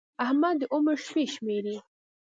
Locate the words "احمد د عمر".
0.25-0.97